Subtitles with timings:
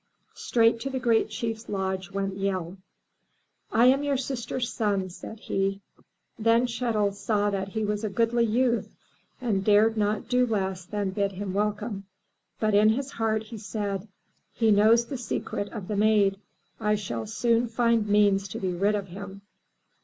[0.33, 2.77] Straight to the great chief's lodge went Yehl.
[3.71, 5.79] "I am your sister's son," said he.
[6.39, 8.89] Then Chet'l saw that he was a goodly youth
[9.39, 12.05] and dared not do less than bid him wel come,
[12.59, 14.07] but in his heart he said,
[14.51, 16.39] "He knows the secret of the Maid.
[16.79, 19.43] I shall soon find means to be rid of him.